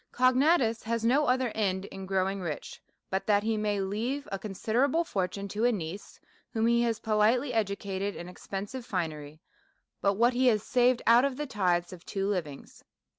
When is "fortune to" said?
5.03-5.63